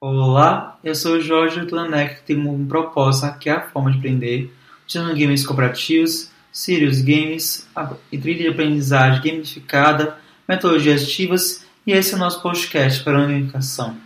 [0.00, 4.54] Olá, eu sou o Jorge Tlanek, que tem um propósito aqui a forma de aprender,
[4.84, 7.68] utilizando games cooperativos, serious games,
[8.10, 10.18] e trilha de aprendizagem gamificada,
[10.48, 13.96] metodologias ativas, e esse é o nosso podcast para a gamificação.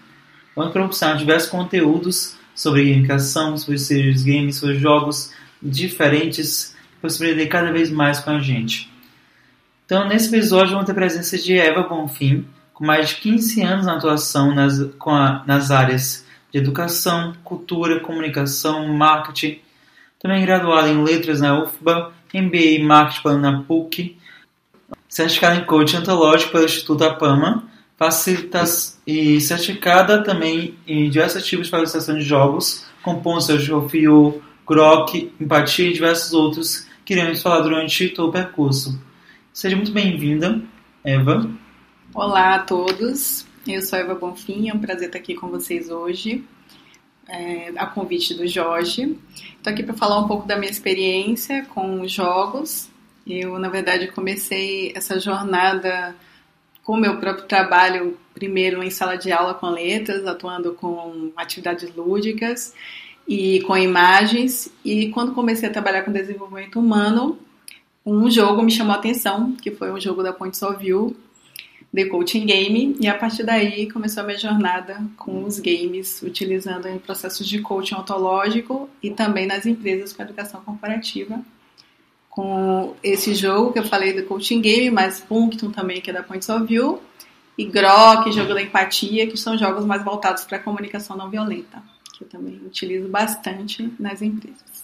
[0.55, 7.46] Vamos proporcionar diversos conteúdos sobre gamificação, sobre serious games, sobre jogos diferentes, para você aprender
[7.46, 8.93] cada vez mais com a gente.
[9.87, 13.87] Então, nesse episódio, vamos ter a presença de Eva Bonfim, com mais de 15 anos
[13.87, 19.61] na atuação nas, a, nas áreas de educação, cultura, comunicação, marketing.
[20.21, 24.16] Também graduada em letras na UFBA, MBA em marketing na PUC,
[25.09, 27.65] certificada em coaching ontológico pelo Instituto APAMA,
[28.03, 28.65] facilita
[29.07, 35.89] e certificada também em diversos tipos de facilitação de jogos, compondo de Rofio, Grok, Empatia
[35.89, 39.01] e diversos outros que iremos falar durante todo o percurso.
[39.53, 40.61] Seja muito bem-vinda,
[41.05, 41.49] Eva.
[42.13, 46.45] Olá a todos, eu sou Eva Bonfim, é um prazer estar aqui com vocês hoje,
[47.29, 49.17] é, a convite do Jorge.
[49.57, 52.91] Estou aqui para falar um pouco da minha experiência com jogos.
[53.25, 56.17] Eu, na verdade, comecei essa jornada
[56.83, 61.95] com o meu próprio trabalho, primeiro em sala de aula com letras, atuando com atividades
[61.95, 62.74] lúdicas
[63.27, 64.72] e com imagens.
[64.84, 67.39] E quando comecei a trabalhar com desenvolvimento humano,
[68.05, 71.17] um jogo me chamou a atenção, que foi um jogo da Points of View,
[71.95, 76.89] The Coaching Game e a partir daí começou a minha jornada com os games, utilizando
[76.89, 81.45] em processos de coaching ontológico e também nas empresas com educação corporativa.
[82.32, 86.22] Com esse jogo que eu falei do Coaching Game, mas Punctum também, que é da
[86.22, 87.00] Points of View,
[87.56, 91.82] e Grok, jogo da empatia, que são jogos mais voltados para a comunicação não violenta,
[92.16, 94.82] que eu também utilizo bastante nas empresas.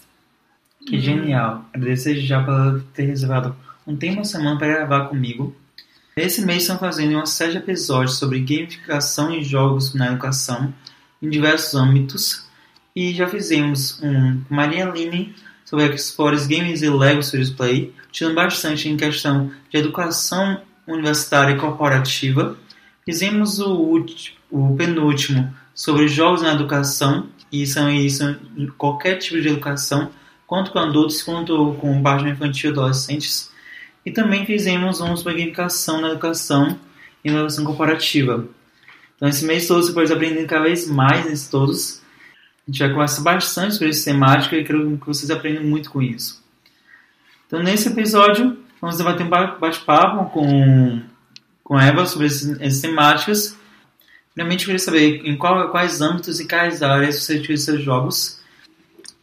[0.86, 1.64] Que genial!
[1.72, 5.56] Agradeço já por ter reservado um tempo uma semana para gravar comigo
[6.19, 10.75] Nesse mês estão fazendo uma série de episódios sobre gamificação em jogos na educação
[11.22, 12.44] em diversos âmbitos
[12.94, 15.32] e já fizemos um com Maria Aline
[15.69, 21.59] sobre Explores Games e Lego Serious Play, tirando bastante em questão de educação universitária e
[21.59, 22.56] corporativa.
[23.05, 24.03] Fizemos o,
[24.51, 30.11] o penúltimo sobre jogos na educação, e são isso em qualquer tipo de educação,
[30.47, 33.51] quanto com adultos, quanto com página infantil e adolescentes.
[34.07, 36.78] E também fizemos um sobre gamificação na educação
[37.23, 38.49] e educação corporativa.
[39.17, 42.01] Então, esse mês todo você pode aprender cada vez mais nesses todos.
[42.69, 46.03] A gente vai conversar bastante sobre esse temática e quero que vocês aprendam muito com
[46.03, 46.45] isso.
[47.47, 51.01] Então, nesse episódio, vamos debater um bate-papo com,
[51.65, 53.57] com Eva sobre essas temáticas.
[54.34, 58.39] Primeiramente, eu queria saber em qual, quais âmbitos e quais áreas você utiliza seus jogos.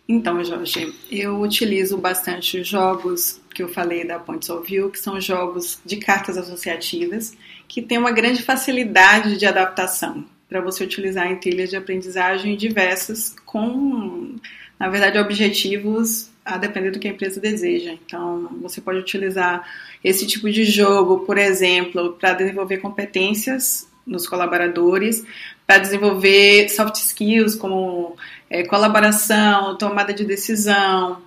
[0.09, 5.21] Então, Jorge, eu utilizo bastante jogos que eu falei da Points of View, que são
[5.21, 11.35] jogos de cartas associativas, que têm uma grande facilidade de adaptação para você utilizar em
[11.37, 14.35] trilhas de aprendizagem diversas, com,
[14.79, 17.93] na verdade, objetivos a depender do que a empresa deseja.
[17.93, 19.67] Então, você pode utilizar
[20.03, 25.25] esse tipo de jogo, por exemplo, para desenvolver competências nos colaboradores,
[25.65, 28.15] para desenvolver soft skills como
[28.47, 31.23] é, colaboração, tomada de decisão,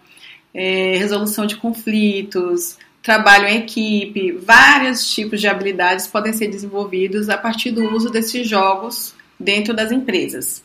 [0.54, 7.36] é, resolução de conflitos, trabalho em equipe, vários tipos de habilidades podem ser desenvolvidos a
[7.36, 10.64] partir do uso desses jogos dentro das empresas.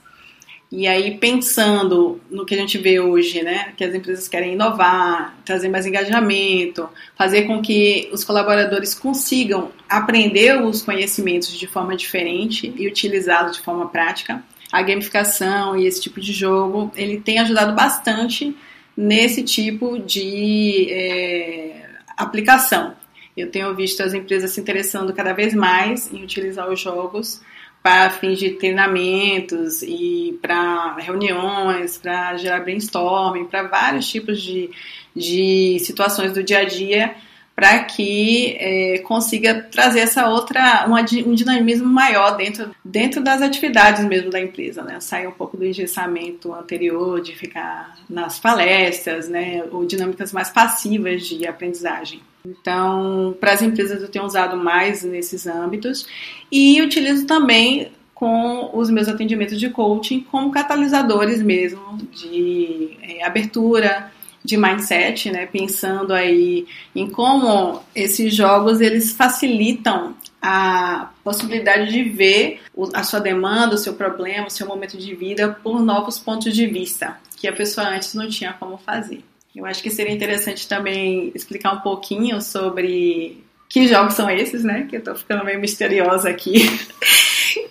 [0.76, 5.38] E aí, pensando no que a gente vê hoje, né, que as empresas querem inovar,
[5.46, 12.74] trazer mais engajamento, fazer com que os colaboradores consigam aprender os conhecimentos de forma diferente
[12.76, 17.76] e utilizá-los de forma prática, a gamificação e esse tipo de jogo, ele tem ajudado
[17.76, 18.56] bastante
[18.98, 21.86] nesse tipo de é,
[22.18, 22.96] aplicação.
[23.38, 27.42] Eu tenho visto as empresas se interessando cada vez mais em utilizar os jogos
[27.84, 34.72] para fins de treinamentos e para reuniões, para gerar brainstorming, para vários tipos de,
[35.14, 37.14] de situações do dia a dia,
[37.54, 44.04] para que é, consiga trazer essa outra, uma, um dinamismo maior dentro, dentro das atividades
[44.06, 45.00] mesmo da empresa, né?
[45.02, 49.62] Sair um pouco do engessamento anterior, de ficar nas palestras, né?
[49.72, 52.22] Ou dinâmicas mais passivas de aprendizagem.
[52.46, 56.06] Então, para as empresas eu tenho usado mais nesses âmbitos
[56.52, 64.12] e utilizo também com os meus atendimentos de coaching como catalisadores mesmo de é, abertura,
[64.44, 65.46] de mindset, né?
[65.46, 72.60] Pensando aí em como esses jogos eles facilitam a possibilidade de ver
[72.94, 76.68] a sua demanda, o seu problema, o seu momento de vida por novos pontos de
[76.68, 79.24] vista que a pessoa antes não tinha como fazer.
[79.56, 84.88] Eu acho que seria interessante também explicar um pouquinho sobre que jogos são esses, né?
[84.90, 86.64] Que eu tô ficando meio misteriosa aqui.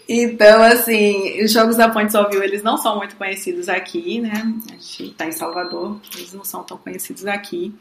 [0.08, 4.54] Então, assim, os jogos da Points of View, eles não são muito conhecidos aqui, né?
[4.68, 7.74] A gente tá em Salvador, eles não são tão conhecidos aqui.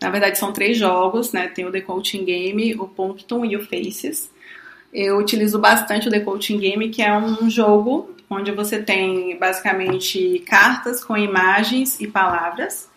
[0.00, 1.48] Na verdade, são três jogos, né?
[1.48, 4.30] Tem o The Coaching Game, o Puncton e o Faces.
[4.92, 10.42] Eu utilizo bastante o The Coaching Game, que é um jogo onde você tem basicamente
[10.46, 12.88] cartas com imagens e palavras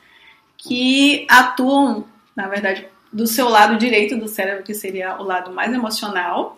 [0.61, 2.05] que atuam,
[2.35, 6.57] na verdade, do seu lado direito do cérebro, que seria o lado mais emocional,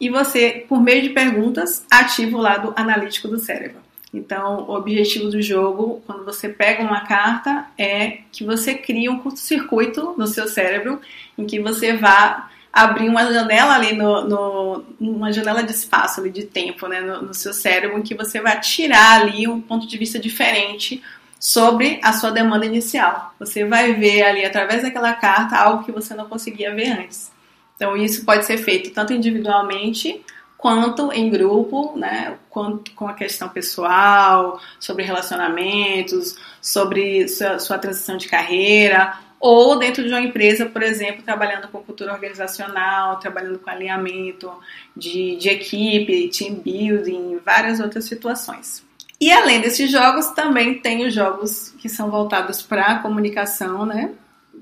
[0.00, 3.78] e você, por meio de perguntas, ativa o lado analítico do cérebro.
[4.12, 9.18] Então, o objetivo do jogo, quando você pega uma carta, é que você crie um
[9.18, 11.00] curto-circuito no seu cérebro,
[11.36, 16.30] em que você vá abrir uma janela ali no, no uma janela de espaço ali
[16.30, 19.86] de tempo, né, no, no seu cérebro, em que você vai tirar ali um ponto
[19.86, 21.02] de vista diferente
[21.44, 23.34] sobre a sua demanda inicial.
[23.38, 27.30] Você vai ver ali através daquela carta algo que você não conseguia ver antes.
[27.76, 30.24] Então, isso pode ser feito tanto individualmente
[30.56, 38.16] quanto em grupo, né, quanto com a questão pessoal, sobre relacionamentos, sobre sua, sua, transição
[38.16, 43.68] de carreira, ou dentro de uma empresa, por exemplo, trabalhando com cultura organizacional, trabalhando com
[43.68, 44.50] alinhamento
[44.96, 48.83] de, de equipe, team building, várias outras situações.
[49.20, 54.12] E além desses jogos, também tem os jogos que são voltados para a comunicação, né?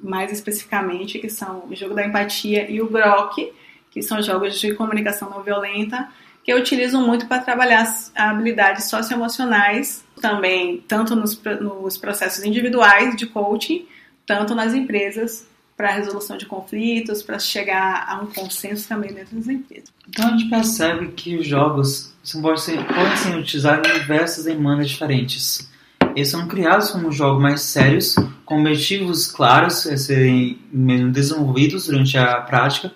[0.03, 3.53] mais especificamente, que são o jogo da empatia e o Grok,
[3.91, 6.09] que são jogos de comunicação não violenta,
[6.43, 13.27] que eu utilizo muito para trabalhar habilidades socioemocionais, também tanto nos, nos processos individuais de
[13.27, 13.87] coaching,
[14.27, 15.47] tanto nas empresas
[15.83, 19.93] para a resolução de conflitos, para chegar a um consenso também dentro das empresas.
[20.09, 24.89] Então a gente percebe que os jogos podem ser, podem ser utilizados em diversas demandas
[24.89, 25.69] diferentes.
[26.15, 28.15] Eles são criados como jogos mais sérios,
[28.45, 30.57] com objetivos claros a serem
[31.11, 32.93] desenvolvidos durante a prática,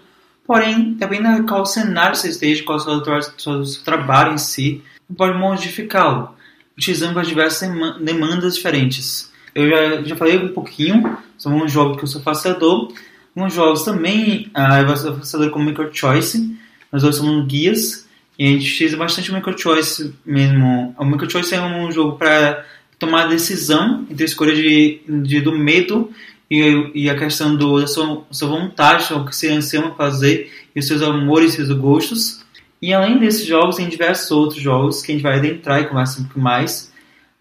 [0.47, 4.81] porém, dependendo de qual cenário você esteja, qual o seu trabalho em si,
[5.17, 6.37] pode modificá-lo,
[6.79, 7.69] utilizando as diversas
[8.01, 9.33] demandas diferentes.
[9.53, 12.93] Eu já, já falei um pouquinho sobre um jogo que eu sou facilitador,
[13.35, 16.57] alguns jogos também, ah, eu sou facilitador com Micro Choice,
[16.91, 18.07] nós dois somos guias,
[18.39, 20.95] e a gente utiliza bastante o Micro Choice mesmo.
[20.99, 22.65] O Micro Choice é um jogo para
[22.99, 26.11] tomar decisão entre a escolha de, de do medo
[26.51, 30.79] e, e, a questão do, da sua, sua vontade, o que você anseia fazer, e
[30.79, 32.45] os seus amores e seus gostos.
[32.81, 36.21] E além desses jogos, tem diversos outros jogos que a gente vai adentrar e conversar
[36.21, 36.93] um pouco mais.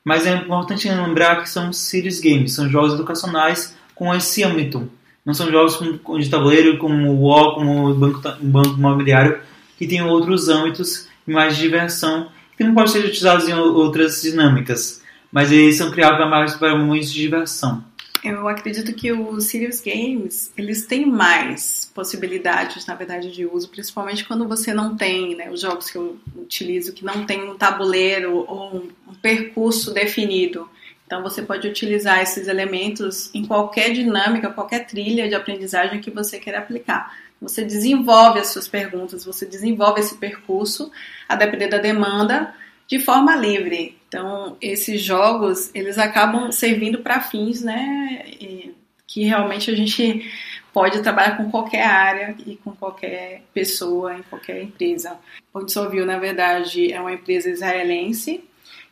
[0.04, 4.90] Mas é importante lembrar que são series games, são jogos educacionais com esse âmbito.
[5.26, 5.80] Não são jogos
[6.20, 9.40] de tabuleiro como o WoW, como o banco, o banco imobiliário,
[9.78, 15.04] que tem outros âmbitos mais de diversão, que também podem ser utilizados em outras dinâmicas
[15.36, 17.84] mas eles são criados mais para momentos de diversão.
[18.24, 24.24] Eu acredito que os serious games, eles têm mais possibilidades, na verdade, de uso, principalmente
[24.24, 28.46] quando você não tem, né, os jogos que eu utilizo, que não tem um tabuleiro
[28.48, 30.70] ou um, um percurso definido.
[31.06, 36.40] Então você pode utilizar esses elementos em qualquer dinâmica, qualquer trilha de aprendizagem que você
[36.40, 37.16] queira aplicar.
[37.40, 40.92] Você desenvolve as suas perguntas, você desenvolve esse percurso,
[41.30, 42.54] a depender da demanda,
[42.88, 43.98] de forma livre.
[44.08, 48.26] Então, esses jogos, eles acabam servindo para fins, né,
[49.06, 50.32] que realmente a gente
[50.74, 55.18] pode trabalhar com qualquer área e com qualquer pessoa, em qualquer empresa.
[55.54, 58.44] O Dissolvil, na verdade, é uma empresa israelense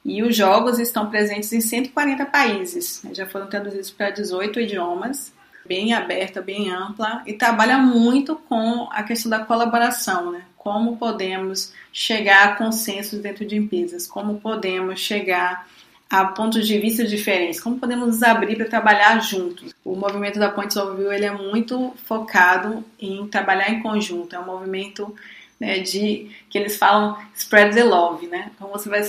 [0.04, 3.02] e os jogos estão presentes em 140 países.
[3.14, 5.34] Já foram traduzidos para 18 idiomas,
[5.66, 10.44] bem aberta, bem ampla e trabalha muito com a questão da colaboração, né?
[10.64, 15.68] como podemos chegar a consensos dentro de empresas, como podemos chegar
[16.10, 19.74] a pontos de vista diferentes, como podemos nos abrir para trabalhar juntos.
[19.84, 24.40] O movimento da Points of View ele é muito focado em trabalhar em conjunto, é
[24.40, 25.14] um movimento
[25.60, 28.52] né, de que eles falam spread the love, né?
[28.56, 29.02] Então você vai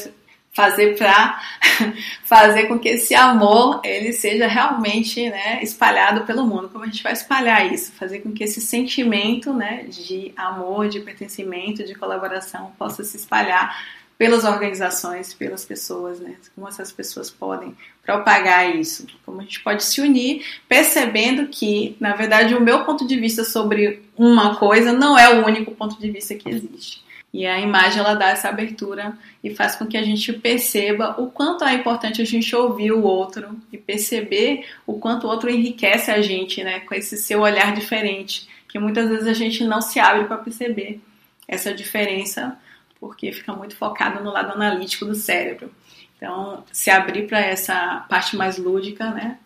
[0.54, 1.40] fazer para
[2.22, 6.68] fazer com que esse amor ele seja realmente né, espalhado pelo mundo.
[6.68, 7.92] Como a gente vai espalhar isso?
[7.92, 13.76] Fazer com que esse sentimento né, de amor, de pertencimento, de colaboração possa se espalhar
[14.16, 16.36] pelas organizações, pelas pessoas, né?
[16.54, 19.08] Como essas pessoas podem propagar isso?
[19.26, 23.42] Como a gente pode se unir, percebendo que, na verdade, o meu ponto de vista
[23.42, 27.02] sobre uma coisa não é o único ponto de vista que existe.
[27.34, 31.26] E a imagem ela dá essa abertura e faz com que a gente perceba o
[31.26, 36.12] quanto é importante a gente ouvir o outro e perceber o quanto o outro enriquece
[36.12, 39.98] a gente, né, com esse seu olhar diferente, que muitas vezes a gente não se
[39.98, 41.00] abre para perceber
[41.48, 42.56] essa diferença,
[43.00, 45.74] porque fica muito focado no lado analítico do cérebro.
[46.16, 49.38] Então, se abrir para essa parte mais lúdica, né?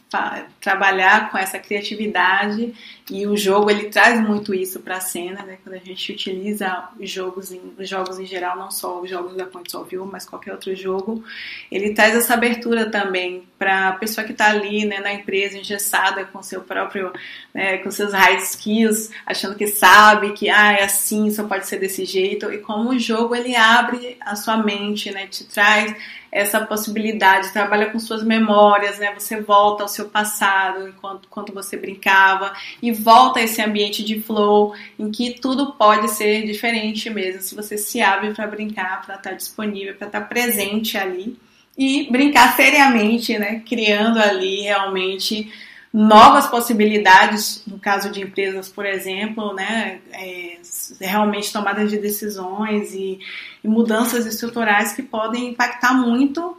[0.61, 2.75] Trabalhar com essa criatividade
[3.11, 5.59] e o jogo ele traz muito isso para a cena, né?
[5.63, 9.37] Quando a gente utiliza os jogos em, os jogos em geral, não só os jogos
[9.37, 11.23] da Point of View, mas qualquer outro jogo,
[11.71, 16.25] ele traz essa abertura também para a pessoa que está ali, né, na empresa engessada
[16.25, 17.13] com seu próprio,
[17.53, 21.79] né, com seus hard skills, achando que sabe que ah, é assim, só pode ser
[21.79, 25.95] desse jeito, e como o jogo ele abre a sua mente, né, te traz
[26.31, 29.13] essa possibilidade, trabalha com suas memórias, né?
[29.15, 32.53] Você volta ao seu passado, enquanto quando você brincava,
[32.83, 37.55] e volta a esse ambiente de flow, em que tudo pode ser diferente mesmo, se
[37.55, 41.37] você se abre para brincar, para estar tá disponível, para estar tá presente ali
[41.77, 43.63] e brincar seriamente, né?
[43.65, 45.51] Criando ali realmente
[45.93, 50.59] novas possibilidades, no caso de empresas, por exemplo, né, é,
[51.01, 53.19] realmente tomadas de decisões e,
[53.65, 56.57] e, mudanças estruturais que podem impactar muito.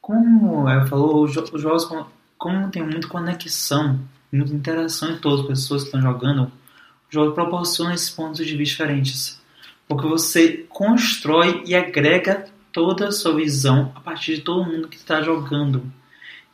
[0.00, 1.88] Como eu falou, os jogos,
[2.44, 3.98] como tem muita conexão,
[4.30, 6.50] muita interação entre todas as pessoas que estão jogando, o
[7.08, 9.42] jogo proporciona esses pontos de vista diferentes.
[9.88, 14.96] Porque você constrói e agrega toda a sua visão a partir de todo mundo que
[14.96, 15.90] está jogando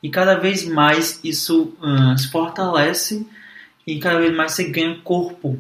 [0.01, 3.27] e cada vez mais isso uh, se fortalece
[3.85, 5.59] e cada vez mais você ganha corpo.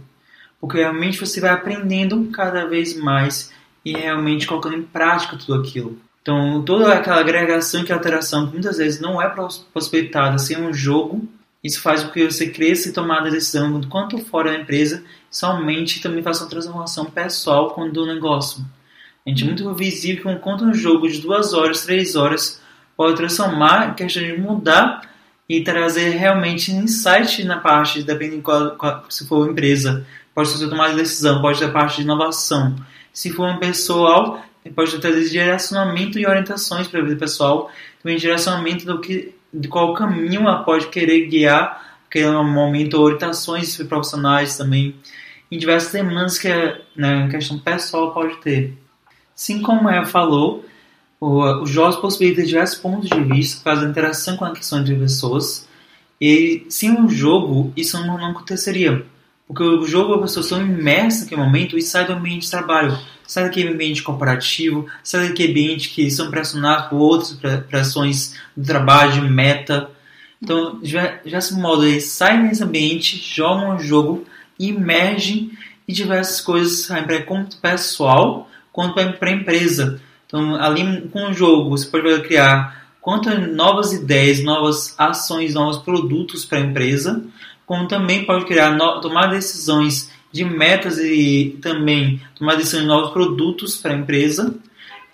[0.61, 3.53] Porque realmente você vai aprendendo cada vez mais
[3.85, 5.99] e realmente colocando em prática tudo aquilo.
[6.23, 9.29] Então, toda aquela agregação e alteração que muitas vezes não é
[9.73, 11.27] possibilitada sem um jogo,
[11.63, 16.01] isso faz com que você cresça e tomar a decisão quanto fora da empresa, somente
[16.01, 18.65] também faça uma transformação pessoal quando do negócio.
[19.27, 22.61] A gente é muito visível que enquanto um jogo de duas horas, três horas,
[22.97, 25.03] pode transformar, questão de mudar
[25.49, 30.95] e trazer realmente insight na parte, dependendo qual, qual, se for empresa, pode ser tomar
[30.95, 32.75] decisão, pode ter parte de inovação.
[33.13, 37.71] Se for um pessoal, pode trazer direcionamento e orientações para a vida pessoal,
[38.03, 44.57] também direcionamento do que, de qual caminho ela pode querer guiar, aquele momento, orientações profissionais
[44.57, 44.97] também,
[45.51, 48.77] em diversas demandas que a né, questão pessoal pode ter.
[49.35, 50.65] Assim como ela falou,
[51.21, 55.69] os jogos possibilitam diversos pontos de vista da interação com a questão de pessoas.
[56.21, 59.05] E sem um jogo, isso não, não aconteceria.
[59.47, 62.97] Porque o jogo, as pessoas estão imersas naquele momento e sai do ambiente de trabalho,
[63.31, 69.13] sai daquele ambiente corporativo, sai daquele ambiente que são pressionados por outras pressões do trabalho,
[69.13, 69.89] de meta.
[70.43, 74.27] Então, já, já se modo, eles saem desse ambiente, jogam um jogo,
[74.59, 75.53] emergem
[75.87, 80.01] em diversas coisas, tanto pessoal quanto para a empresa.
[80.27, 86.45] Então, ali com o jogo, você pode criar quantas novas ideias, novas ações, novos produtos
[86.45, 87.25] para a empresa,
[87.65, 93.77] como também pode criar, tomar decisões de metas e também tomar decisões de novos produtos
[93.77, 94.55] para a empresa.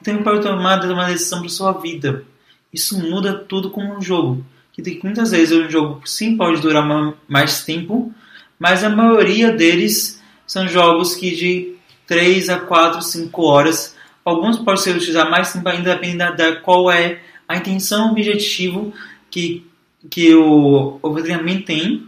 [0.01, 2.25] E também pode tomar, uma decisão para sua vida.
[2.73, 4.45] Isso muda tudo como um jogo.
[4.73, 6.87] Que muitas vezes um jogo sim pode durar
[7.27, 8.13] mais tempo,
[8.59, 11.75] mas a maioria deles são jogos que de
[12.07, 13.97] 3 a 4, 5 horas
[14.27, 18.93] Alguns podem ser utilizados mais tempo ainda dependendo da qual é a intenção, o objetivo
[19.31, 19.65] que,
[20.11, 22.05] que o, o treinamento tem,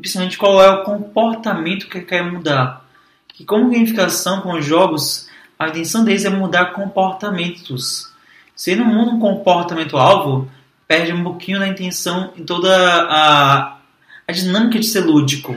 [0.00, 2.84] principalmente qual é o comportamento que quer mudar.
[3.28, 5.28] Que como gamificação com os jogos,
[5.58, 8.10] a intenção deles é mudar comportamentos.
[8.54, 10.50] Se não muda um comportamento alvo,
[10.86, 13.78] perde um pouquinho da intenção em toda a,
[14.26, 15.56] a dinâmica de ser lúdico.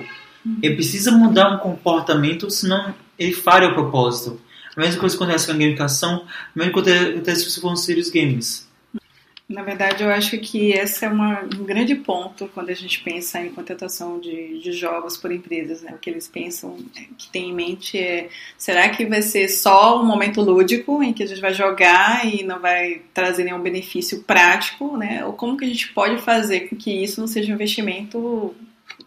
[0.61, 4.39] Ele precisa mudar um comportamento, senão ele falha o propósito.
[4.75, 8.09] A mesma coisa acontece com a gamificação, a mesma coisa acontece se for um serious
[8.09, 8.67] games.
[9.53, 13.39] Na verdade, eu acho que esse é uma, um grande ponto quando a gente pensa
[13.39, 15.83] em contratação de, de jogos por empresas.
[15.83, 15.91] Né?
[15.93, 20.01] O que eles pensam, é, que tem em mente é: será que vai ser só
[20.01, 24.23] um momento lúdico em que a gente vai jogar e não vai trazer nenhum benefício
[24.23, 24.97] prático?
[24.97, 25.23] Né?
[25.23, 28.55] Ou como que a gente pode fazer com que isso não seja um investimento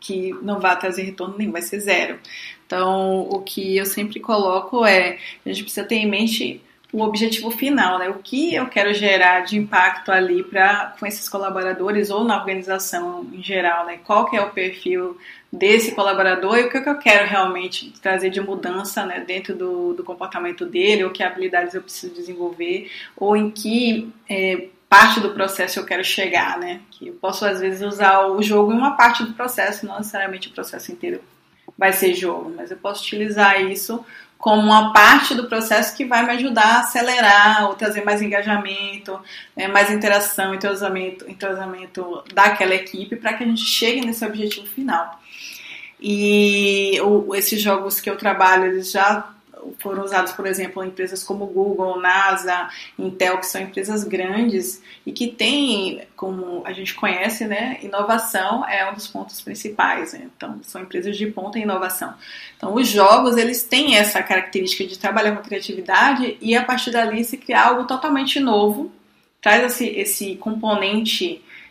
[0.00, 2.20] que não vai trazer retorno nenhum, vai ser zero.
[2.64, 6.60] Então, o que eu sempre coloco é, a gente precisa ter em mente
[6.96, 8.08] o objetivo final, né?
[8.08, 13.28] O que eu quero gerar de impacto ali para com esses colaboradores ou na organização
[13.34, 13.98] em geral, né?
[14.02, 15.14] Qual que é o perfil
[15.52, 20.02] desse colaborador e o que, eu quero realmente trazer de mudança né, dentro do, do
[20.02, 25.78] comportamento dele, ou que habilidades eu preciso desenvolver, ou em que é, parte do processo
[25.78, 26.80] eu quero chegar, né?
[26.92, 30.48] Que eu posso às vezes usar o jogo em uma parte do processo, não necessariamente
[30.48, 31.20] o processo inteiro
[31.76, 34.02] vai ser jogo, mas eu posso utilizar isso
[34.38, 39.18] como uma parte do processo que vai me ajudar a acelerar ou trazer mais engajamento,
[39.56, 45.20] né, mais interação, entrosamento, entrosamento daquela equipe para que a gente chegue nesse objetivo final.
[46.00, 49.30] E o, esses jogos que eu trabalho, eles já
[49.78, 52.68] foram usados, por exemplo, em empresas como Google, NASA,
[52.98, 58.90] Intel, que são empresas grandes e que têm, como a gente conhece, né, inovação é
[58.90, 60.12] um dos pontos principais.
[60.12, 60.28] Né?
[60.36, 62.14] Então, são empresas de ponta em inovação.
[62.56, 67.24] Então, os jogos, eles têm essa característica de trabalhar com criatividade e, a partir dali,
[67.24, 68.92] se criar algo totalmente novo,
[69.40, 71.42] traz esse, esse componente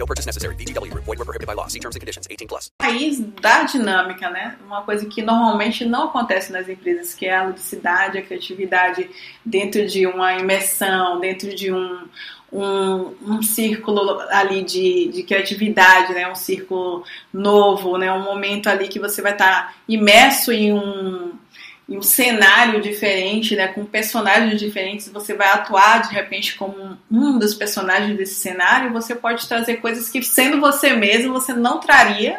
[0.00, 0.54] No purchase necessary.
[0.56, 1.66] Void were prohibited by law.
[1.66, 2.26] See terms and conditions.
[2.30, 2.72] 18 plus.
[2.80, 4.56] raiz da dinâmica, né?
[4.64, 9.10] Uma coisa que normalmente não acontece nas empresas, que é a ludicidade, a criatividade
[9.44, 12.08] dentro de uma imersão, dentro de um,
[12.50, 16.26] um, um círculo ali de, de criatividade, né?
[16.30, 18.10] Um círculo novo, né?
[18.10, 21.32] Um momento ali que você vai estar imerso em um
[21.90, 27.52] um cenário diferente, né, com personagens diferentes, você vai atuar de repente como um dos
[27.52, 32.38] personagens desse cenário, você pode trazer coisas que, sendo você mesmo, você não traria,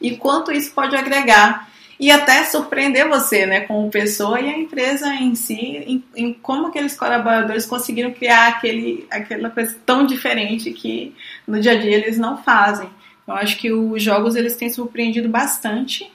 [0.00, 1.68] e quanto isso pode agregar.
[1.98, 6.68] E até surpreender você, né, como pessoa e a empresa em si, em, em como
[6.68, 11.14] aqueles colaboradores conseguiram criar aquele, aquela coisa tão diferente que
[11.46, 12.88] no dia a dia eles não fazem.
[13.26, 16.10] Eu acho que os jogos eles têm surpreendido bastante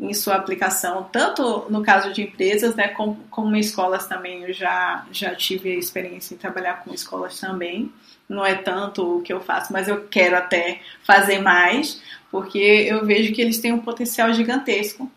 [0.00, 4.44] em sua aplicação, tanto no caso de empresas, né, como, como escolas também.
[4.44, 7.92] Eu já, já tive a experiência em trabalhar com escolas também.
[8.26, 13.04] Não é tanto o que eu faço, mas eu quero até fazer mais, porque eu
[13.04, 15.10] vejo que eles têm um potencial gigantesco,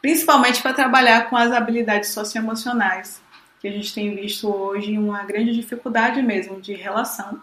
[0.00, 3.20] principalmente para trabalhar com as habilidades socioemocionais,
[3.60, 7.40] que a gente tem visto hoje uma grande dificuldade mesmo de relação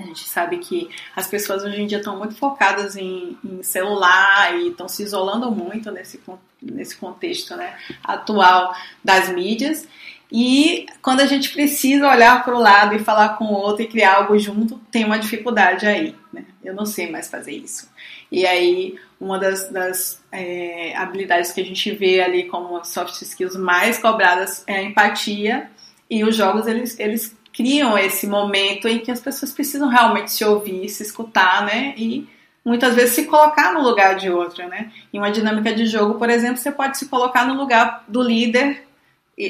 [0.00, 4.56] a gente sabe que as pessoas hoje em dia estão muito focadas em, em celular
[4.58, 6.20] e estão se isolando muito nesse,
[6.60, 9.86] nesse contexto né, atual das mídias.
[10.32, 13.88] E quando a gente precisa olhar para o lado e falar com o outro e
[13.88, 16.14] criar algo junto, tem uma dificuldade aí.
[16.32, 16.44] Né?
[16.62, 17.90] Eu não sei mais fazer isso.
[18.30, 23.56] E aí, uma das, das é, habilidades que a gente vê ali como soft skills
[23.56, 25.68] mais cobradas é a empatia.
[26.08, 30.42] E os jogos, eles, eles criam esse momento em que as pessoas precisam realmente se
[30.42, 31.92] ouvir, se escutar, né?
[31.94, 32.26] E
[32.64, 34.90] muitas vezes se colocar no lugar de outra, né?
[35.12, 38.86] Em uma dinâmica de jogo, por exemplo, você pode se colocar no lugar do líder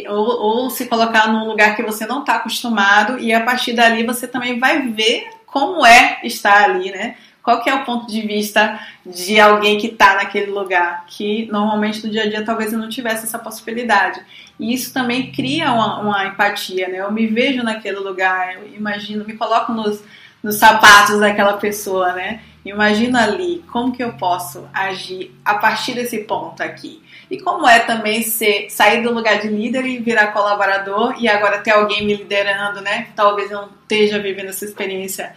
[0.09, 4.05] ou, ou se colocar num lugar que você não está acostumado e a partir dali
[4.05, 7.16] você também vai ver como é estar ali, né?
[7.42, 12.05] Qual que é o ponto de vista de alguém que está naquele lugar, que normalmente
[12.05, 14.20] no dia a dia talvez eu não tivesse essa possibilidade.
[14.59, 16.98] E isso também cria uma, uma empatia, né?
[16.98, 20.03] Eu me vejo naquele lugar, eu imagino, me coloco nos,
[20.42, 22.40] nos sapatos daquela pessoa, né?
[22.64, 27.03] Imagino ali como que eu posso agir a partir desse ponto aqui.
[27.31, 31.61] E como é também ser, sair do lugar de líder e virar colaborador e agora
[31.61, 33.09] ter alguém me liderando, né?
[33.16, 35.33] Talvez eu não esteja vivendo essa experiência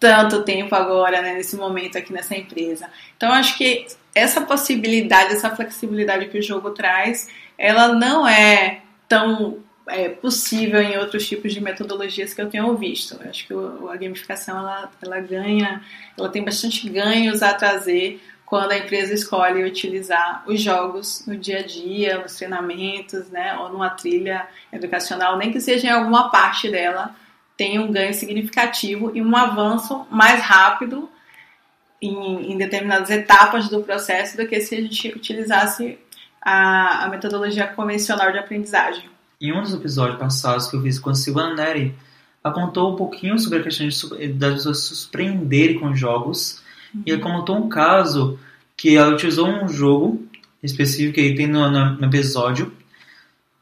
[0.00, 2.88] tanto tempo agora, né, nesse momento aqui nessa empresa.
[3.16, 9.58] Então, acho que essa possibilidade, essa flexibilidade que o jogo traz, ela não é tão
[9.86, 13.18] é, possível em outros tipos de metodologias que eu tenho visto.
[13.22, 15.82] Eu acho que a gamificação ela, ela ganha,
[16.16, 21.60] ela tem bastante ganhos a trazer quando a empresa escolhe utilizar os jogos no dia
[21.60, 26.68] a dia, nos treinamentos, né, ou numa trilha educacional, nem que seja em alguma parte
[26.68, 27.14] dela,
[27.60, 31.10] tem um ganho significativo e um avanço mais rápido
[32.00, 35.98] em, em determinadas etapas do processo do que se a gente utilizasse
[36.40, 39.10] a, a, metodologia convencional de aprendizagem.
[39.38, 41.94] Em um dos episódios passados que eu fiz com a Silvana Neri,
[42.42, 46.62] ela contou um pouquinho sobre a questão de, das pessoas se surpreenderem com jogos.
[46.94, 47.02] Uhum.
[47.04, 48.40] E ela contou um caso
[48.74, 50.26] que ela utilizou um jogo
[50.62, 52.72] específico que tem no, no, no episódio,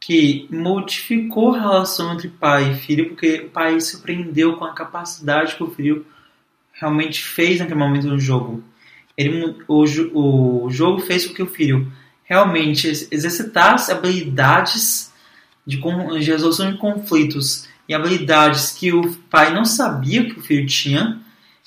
[0.00, 4.72] que modificou a relação entre pai e filho, porque o pai se surpreendeu com a
[4.72, 6.06] capacidade que o filho
[6.72, 8.62] realmente fez naquele momento no jogo.
[9.16, 11.90] Ele, o, o jogo fez com que o filho
[12.24, 15.12] realmente exercitasse habilidades
[15.66, 20.66] de, de resolução de conflitos e habilidades que o pai não sabia que o filho
[20.66, 21.20] tinha,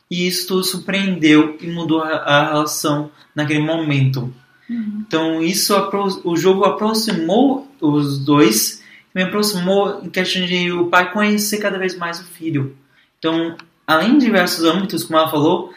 [0.10, 4.34] e isso surpreendeu e mudou a, a relação naquele momento.
[4.72, 5.04] Uhum.
[5.06, 5.76] Então, isso
[6.24, 8.82] o jogo aproximou os dois,
[9.14, 12.78] me aproximou em questão de o pai conhecer cada vez mais o filho.
[13.20, 15.74] Então, além de diversos âmbitos, como ela falou,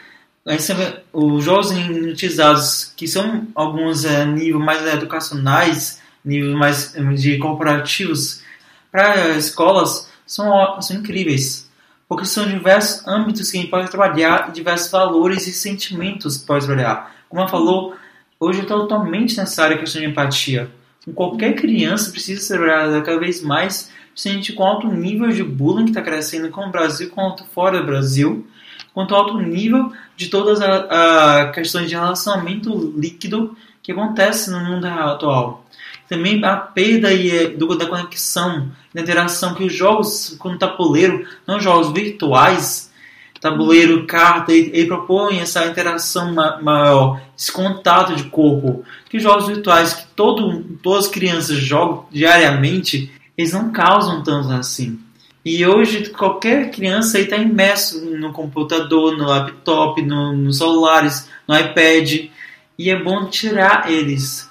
[1.11, 8.41] os jogos utilizados, que são alguns é, níveis mais educacionais, níveis mais de corporativos,
[8.89, 11.69] para escolas, são, são incríveis.
[12.07, 16.45] Porque são diversos âmbitos que a gente pode trabalhar e diversos valores e sentimentos que
[16.45, 17.13] pode trabalhar.
[17.27, 17.95] Como ela falou,
[18.39, 20.69] hoje é totalmente necessária a questão de empatia.
[21.05, 25.85] Com qualquer criança precisa ser trabalhada cada vez mais, principalmente com alto nível de bullying
[25.85, 28.47] que está crescendo com o Brasil quanto fora do Brasil,
[28.93, 35.65] quanto alto nível de todas as questões de relacionamento líquido que acontece no mundo atual.
[36.07, 41.59] Também a perda e, eh, da conexão, da interação que os jogos, quando tabuleiro, não
[41.59, 42.91] jogos virtuais,
[43.39, 48.83] tabuleiro, carta, ele, ele propõe essa interação maior, esse contato de corpo.
[49.09, 54.51] Que os jogos virtuais que todo, todas as crianças jogam diariamente, eles não causam tanto
[54.51, 54.99] assim.
[55.43, 62.29] E hoje qualquer criança está imerso no computador, no laptop, no, nos celulares, no iPad.
[62.77, 64.49] E é bom tirar eles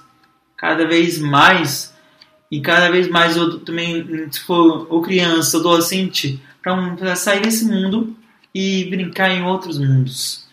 [0.57, 1.93] cada vez mais
[2.51, 8.17] e cada vez mais eu também se for ou criança, adolescente, para sair desse mundo
[8.55, 10.45] e brincar em outros mundos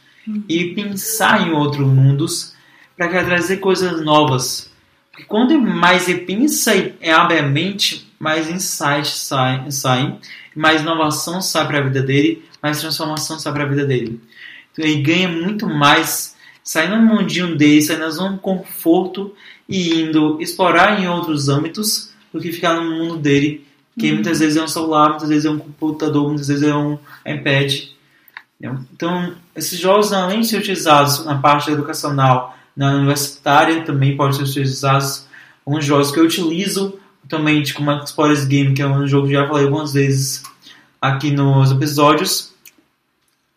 [0.48, 2.56] e pensar em outros mundos
[2.98, 4.72] para trazer coisas novas.
[5.12, 9.30] Porque quando mais ele pensa e abre a mente, mais insights
[9.70, 10.20] saem,
[10.56, 14.22] mais inovação sai para a vida dele, mais transformação sai para a vida dele.
[14.72, 19.34] Então ele ganha muito mais saindo do mundinho dele, saindo da zona de conforto
[19.68, 23.66] e indo explorar em outros âmbitos do que ficar no mundo dele,
[24.02, 26.98] que muitas vezes é um celular, muitas vezes é um computador, muitas vezes é um
[27.26, 27.74] iPad.
[28.60, 34.44] Então, esses jogos, além de ser utilizados na parte educacional, na universitária, também podem ser
[34.44, 35.26] utilizados
[35.66, 39.34] alguns jogos que eu utilizo atualmente, como a Sports Game, que é um jogo que
[39.34, 40.44] já falei algumas vezes
[41.00, 42.52] aqui nos episódios.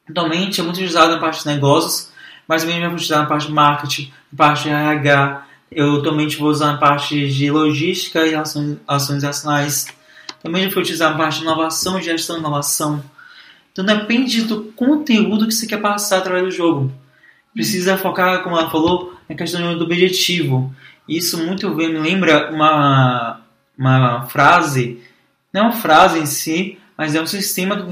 [0.09, 2.11] Atualmente é muito utilizado na parte de negócios,
[2.47, 5.47] mas também vai utilizar na parte de marketing, na parte de RH.
[5.71, 9.87] Eu atualmente vou usar na parte de logística e ações, ações nacionais.
[10.45, 13.03] Também vou utilizar na parte de inovação e gestão de inovação.
[13.73, 16.93] Então depende do conteúdo que você quer passar através do jogo.
[17.55, 20.71] Precisa focar, como ela falou, na questão do objetivo.
[21.09, 23.41] Isso muito bem me lembra uma,
[23.79, 25.01] uma frase,
[25.51, 27.89] não é uma frase em si, mas é um sistema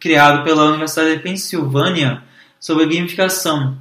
[0.00, 2.20] criado pela Universidade de Pensilvânia
[2.58, 3.78] sobre gamificação.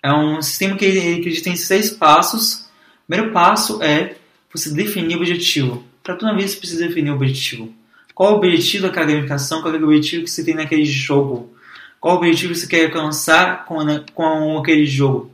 [0.00, 0.86] É um sistema que
[1.18, 2.68] acredita em seis passos.
[3.02, 4.14] O primeiro passo é
[4.54, 5.84] você definir o objetivo.
[6.04, 7.74] Para toda vez você precisa definir o objetivo.
[8.14, 9.60] Qual o objetivo daquela gamificação?
[9.60, 11.52] Qual é o objetivo que você tem naquele jogo?
[11.98, 13.78] Qual o objetivo que você quer alcançar com,
[14.12, 15.32] com aquele jogo?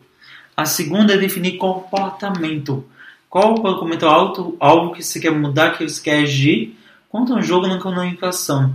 [0.56, 2.84] A segunda é definir comportamento.
[3.28, 6.78] Qual o comportamento alto, algo que você quer mudar, que você quer agir
[7.08, 8.72] quanto um jogo na comunicação.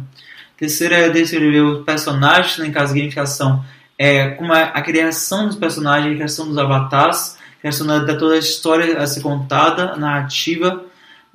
[0.57, 3.63] Terceira é descrever os personagens em caso de gamificação
[3.97, 8.35] é, como a, a, criação dos personagens, a criação dos avatares, a criação da, toda
[8.35, 10.83] a história a ser contada, a narrativa,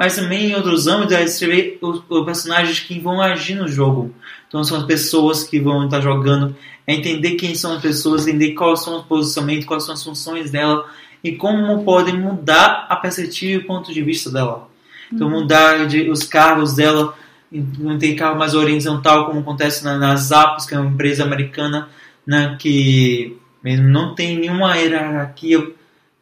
[0.00, 4.14] mas também em outros âmbitos é escrever os, os, personagens que vão agir no jogo.
[4.48, 8.54] Então são as pessoas que vão estar jogando, é entender quem são as pessoas, entender
[8.54, 10.86] quais são os posicionamentos, quais são as funções dela
[11.22, 14.70] e como podem mudar a perspectiva e o ponto de vista dela.
[15.12, 15.40] Então uhum.
[15.40, 17.12] mudar de, os cargos dela,
[17.52, 21.90] não tem carro mais horizontal como acontece na, na Zappos, que é uma empresa americana,
[22.26, 25.72] né, que não tem nenhuma hierarquia,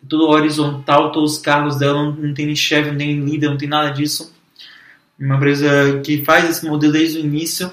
[0.06, 3.68] tudo horizontal, todos os cargos dela não, não tem nem chefe, nem líder, não tem
[3.68, 4.34] nada disso.
[5.18, 7.72] Uma empresa que faz esse modelo desde o início.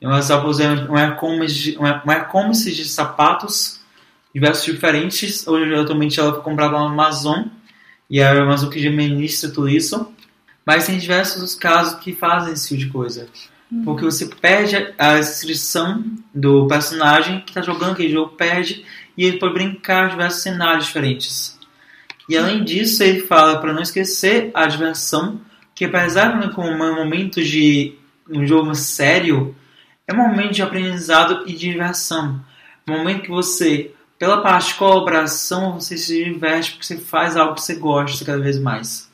[0.00, 3.80] Ela é um e-commerce um e-commerce de sapatos,
[4.34, 5.46] diversos diferentes.
[5.46, 7.44] Hoje, atualmente, ela foi comprada na Amazon
[8.08, 10.12] e a Amazon que administra tudo isso.
[10.64, 13.28] Mas tem diversos casos que fazem esse tipo de coisa.
[13.84, 18.84] Porque você perde a inscrição do personagem que está jogando aquele jogo, perde,
[19.16, 21.53] e ele pode brincar diversos cenários diferentes.
[22.28, 25.40] E além disso, ele fala para não esquecer a diversão,
[25.74, 27.94] que apesar de como um momento de
[28.30, 29.54] um jogo sério,
[30.06, 32.40] é um momento de aprendizado e de diversão.
[32.88, 37.54] Um momento que você, pela parte de colaboração, você se diverte porque você faz algo
[37.54, 39.10] que você gosta cada vez mais.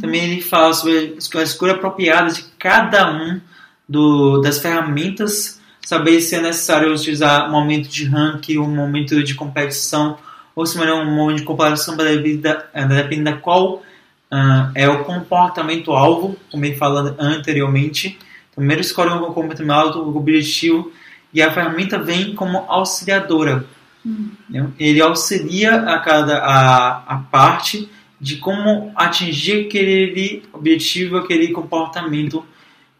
[0.00, 3.40] Também ele fala sobre a escolha apropriada de cada um
[3.88, 9.34] do, das ferramentas, saber se é necessário utilizar um momento de ranking, um momento de
[9.34, 10.18] competição,
[10.56, 16.34] ou se melhor um momento de comparação dependendo da qual uh, é o comportamento alvo,
[16.50, 18.18] como ele fala anteriormente.
[18.54, 20.90] Primeiro escolhe um comportamento alvo, objetivo,
[21.32, 23.66] e a ferramenta vem como auxiliadora.
[24.02, 24.72] Uhum.
[24.78, 32.42] Ele auxilia a cada a, a parte de como atingir aquele objetivo, aquele comportamento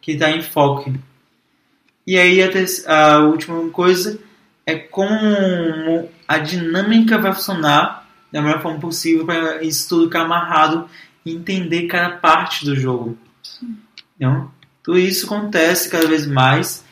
[0.03, 0.93] que está em foco.
[2.07, 4.19] E aí a, a última coisa
[4.67, 10.89] é como a dinâmica vai funcionar da melhor forma possível para isso tudo ficar amarrado
[11.25, 13.17] e entender cada parte do jogo.
[14.17, 14.51] Então,
[14.83, 16.85] tudo isso acontece cada vez mais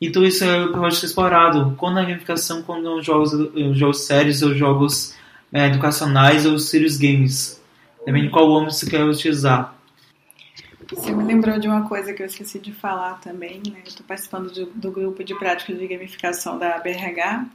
[0.00, 3.32] e tudo isso é pode ser explorado quando a gamificação, quando jogos,
[3.76, 5.14] jogos sérios ou jogos
[5.52, 7.60] é, educacionais ou serious games.
[8.06, 9.77] De qual âmbito você quer utilizar.
[10.90, 13.80] Você me lembrou de uma coisa que eu esqueci de falar também, né?
[13.84, 17.46] Eu estou participando do, do, grupo de práticas de gamificação da BRH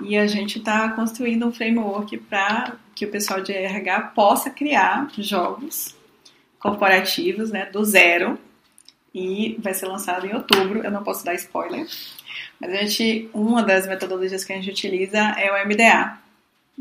[0.00, 5.10] e a gente está construindo um framework para que o pessoal de RH possa criar
[5.18, 5.94] jogos
[6.58, 8.38] corporativos, né, do zero
[9.14, 10.82] e vai ser lançado em outubro.
[10.82, 11.86] Eu não posso dar spoiler,
[12.58, 16.18] mas a gente, uma das metodologias que a gente utiliza é o MDA,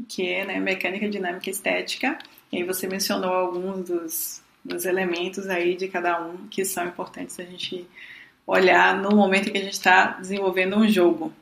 [0.08, 2.18] que é né, mecânica dinâmica estética.
[2.50, 7.40] E aí você mencionou alguns dos dos elementos aí de cada um que são importantes
[7.40, 7.86] a gente
[8.46, 11.34] olhar no momento que a gente está desenvolvendo um jogo.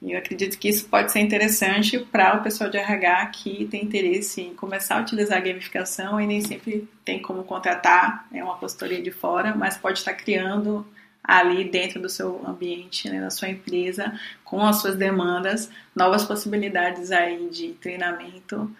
[0.00, 3.84] E eu acredito que isso pode ser interessante para o pessoal de RH que tem
[3.84, 8.56] interesse em começar a utilizar a gamificação e nem sempre tem como contratar é uma
[8.56, 10.86] consultoria de fora, mas pode estar criando
[11.22, 17.50] ali dentro do seu ambiente, né, sua empresa, com as suas demandas, novas possibilidades aí
[17.50, 18.70] de treinamento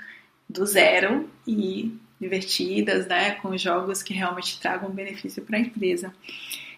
[0.49, 6.13] do zero e divertidas, né, com jogos que realmente tragam benefício para a empresa.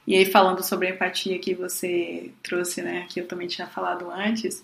[0.06, 4.10] E aí falando sobre a empatia que você trouxe, né, que eu também tinha falado
[4.10, 4.62] antes,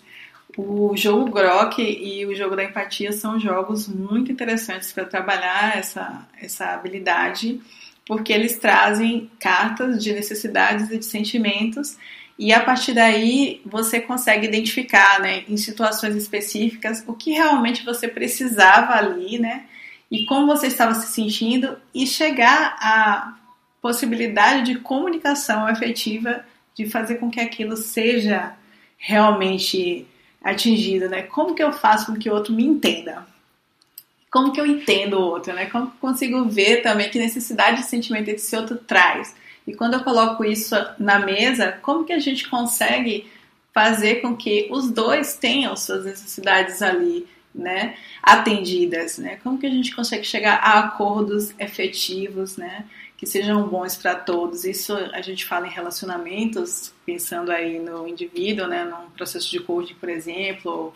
[0.55, 6.27] o jogo Grok e o jogo da empatia são jogos muito interessantes para trabalhar essa,
[6.41, 7.59] essa habilidade,
[8.05, 11.97] porque eles trazem cartas de necessidades e de sentimentos
[12.39, 18.07] e a partir daí você consegue identificar, né, em situações específicas, o que realmente você
[18.07, 19.65] precisava ali, né,
[20.09, 23.37] e como você estava se sentindo e chegar à
[23.81, 26.43] possibilidade de comunicação efetiva
[26.73, 28.55] de fazer com que aquilo seja
[28.97, 30.05] realmente
[30.43, 31.23] atingido, né?
[31.23, 33.27] Como que eu faço com que o outro me entenda?
[34.31, 35.65] Como que eu entendo o outro, né?
[35.65, 39.35] Como que consigo ver também que necessidade de sentimento esse outro traz?
[39.65, 43.29] E quando eu coloco isso na mesa, como que a gente consegue
[43.73, 49.39] fazer com que os dois tenham suas necessidades ali né, atendidas, né?
[49.43, 52.85] Como que a gente consegue chegar a acordos efetivos, né,
[53.17, 54.63] que sejam bons para todos?
[54.63, 59.95] Isso a gente fala em relacionamentos, pensando aí no indivíduo, né, num processo de coaching,
[59.95, 60.93] por exemplo,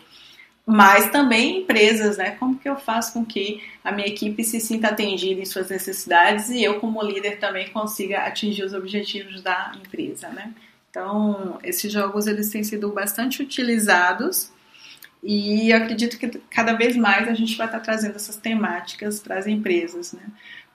[0.64, 2.36] mas também empresas, né?
[2.38, 6.50] Como que eu faço com que a minha equipe se sinta atendida em suas necessidades
[6.50, 10.54] e eu, como líder, também consiga atingir os objetivos da empresa, né?
[10.88, 14.52] Então, esses jogos eles têm sido bastante utilizados
[15.22, 19.46] e acredito que cada vez mais a gente vai estar trazendo essas temáticas para as
[19.46, 20.22] empresas, né?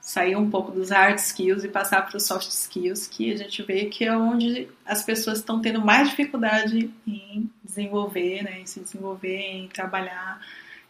[0.00, 3.62] Sair um pouco dos hard skills e passar para os soft skills, que a gente
[3.62, 8.60] vê que é onde as pessoas estão tendo mais dificuldade em desenvolver, né?
[8.60, 10.40] Em se desenvolver, em trabalhar.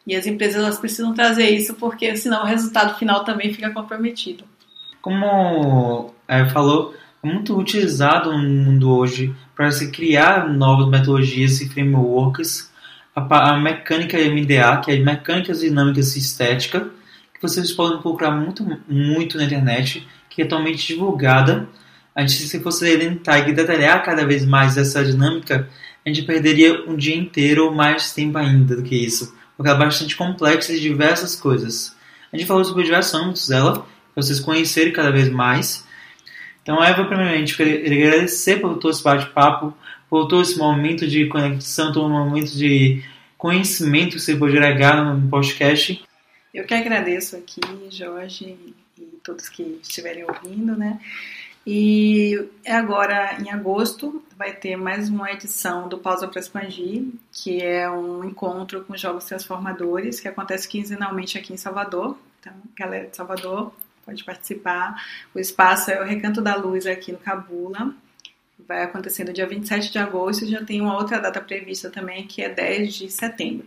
[0.07, 4.45] E as empresas elas precisam trazer isso, porque senão o resultado final também fica comprometido.
[5.03, 6.95] Como é, falou,
[7.25, 12.68] é muito utilizado no mundo hoje para se criar novas metodologias e frameworks
[13.19, 16.89] a, a mecânica MDA, que é Mecânicas Dinâmicas e Estética,
[17.35, 21.69] que vocês podem procurar muito, muito na internet, que é totalmente divulgada.
[22.15, 25.69] A gente, se fosse tentar e detalhar cada vez mais essa dinâmica,
[26.05, 29.79] a gente perderia um dia inteiro ou mais tempo ainda do que isso, porque ela
[29.79, 31.97] é bastante complexa e diversas coisas.
[32.33, 35.87] A gente falou sobre diversos âmbitos dela, para vocês conhecerem cada vez mais.
[36.63, 39.75] Então, Eva, primeiramente, queria agradecer por todo bate-papo,
[40.11, 43.03] todo esse momento de conexão, todo momento de
[43.37, 46.03] conhecimento que você pode agregar no podcast.
[46.53, 48.57] Eu que agradeço aqui, Jorge,
[48.99, 50.99] e todos que estiverem ouvindo, né?
[51.67, 57.91] E agora, em agosto, vai ter mais uma edição do Pausa para Expandir, que é
[57.91, 62.19] um encontro com jogos transformadores, que acontece quinzenalmente aqui em Salvador.
[62.41, 63.75] Então, galera de Salvador,
[64.07, 64.97] pode participar.
[65.35, 67.95] O espaço é o Recanto da Luz aqui no Cabula
[68.67, 72.27] vai acontecer no dia 27 de agosto e já tem uma outra data prevista também,
[72.27, 73.67] que é 10 de setembro.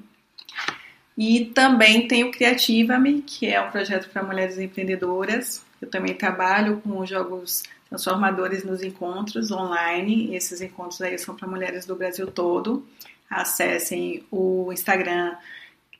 [1.17, 6.79] E também tem o Criativa-me, que é um projeto para mulheres empreendedoras, Eu também trabalho
[6.81, 10.35] com jogos transformadores nos encontros online.
[10.35, 12.85] Esses encontros aí são para mulheres do Brasil todo.
[13.29, 15.35] Acessem o Instagram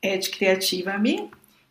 [0.02, 1.30] Ed Criativa Me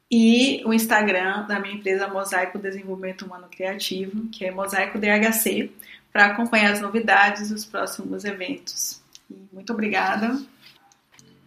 [0.10, 5.72] e o Instagram da minha empresa Mosaico Desenvolvimento Humano Criativo, que é Mosaico DHC,
[6.12, 9.02] para acompanhar as novidades dos próximos eventos.
[9.52, 10.30] Muito obrigada.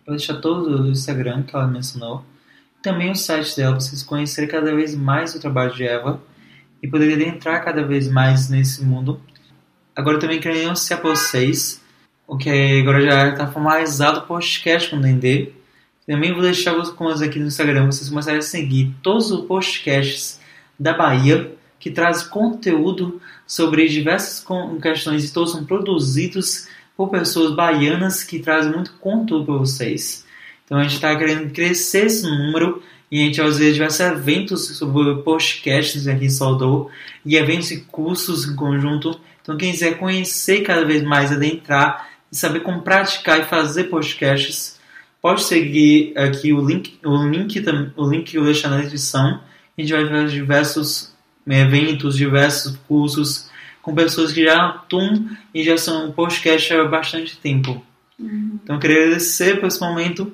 [0.06, 2.24] Vou deixar todo o Instagram que ela mencionou.
[2.82, 6.22] Também o site dela, para vocês conhecerem cada vez mais o trabalho de Eva
[6.82, 9.20] e poderem entrar cada vez mais nesse mundo.
[9.96, 11.82] Agora também quero anunciar para vocês
[12.26, 15.52] o que agora já está formalizado o podcast com o Dendê
[16.06, 20.38] também vou deixar os comandos aqui no Instagram, vocês começarem a seguir todos os podcasts
[20.78, 24.44] da Bahia, que traz conteúdo sobre diversas
[24.82, 30.24] questões e todos são produzidos por pessoas baianas que trazem muito conteúdo para vocês.
[30.64, 34.66] Então a gente está querendo crescer esse número e a gente vai fazer diversos eventos
[34.76, 36.90] sobre podcasts aqui em Salvador
[37.24, 39.20] e eventos e cursos em conjunto.
[39.42, 44.74] Então quem quiser conhecer cada vez mais, adentrar e saber como praticar e fazer podcasts,
[45.24, 47.64] Pode seguir aqui o link, o link,
[47.96, 49.40] o link que eu deixo na descrição.
[49.40, 51.13] A gente vai ver diversos
[51.46, 53.50] eventos, diversos cursos
[53.84, 57.84] com pessoas que já atuam e já são podcast há bastante tempo.
[58.18, 58.58] Uhum.
[58.62, 60.32] Então, queria agradecer por esse momento.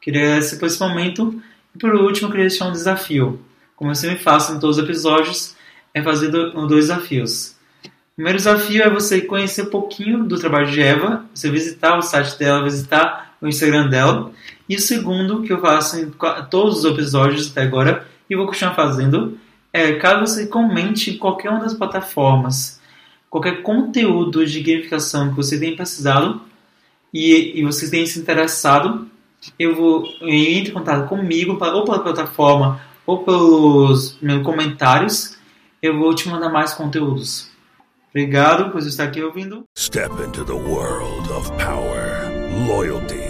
[0.00, 1.42] Queria agradecer por esse momento.
[1.74, 3.40] E por último, queria deixar um desafio.
[3.76, 5.54] Como eu sempre faço em todos os episódios,
[5.92, 7.56] é fazer dois desafios.
[7.84, 12.02] O primeiro desafio é você conhecer um pouquinho do trabalho de Eva, você visitar o
[12.02, 14.32] site dela, visitar o Instagram dela.
[14.68, 16.10] E o segundo, que eu faço em
[16.50, 19.38] todos os episódios até agora, e vou continuar fazendo,
[19.72, 22.80] é caso você comente em qualquer uma das plataformas,
[23.28, 26.40] qualquer conteúdo de gamificação que você tenha precisado
[27.12, 29.08] e, e você tenha se interessado,
[29.58, 35.36] eu vou entre em contato comigo, ou pela plataforma, ou pelos meus comentários,
[35.82, 37.48] eu vou te mandar mais conteúdos.
[38.10, 39.64] Obrigado por estar aqui ouvindo.
[39.78, 42.28] Step into the world of power,
[42.66, 43.29] loyalty.